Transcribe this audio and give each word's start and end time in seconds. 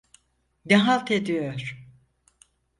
Ne 0.65 0.85
halt 0.85 1.11
ediyor? 1.11 1.87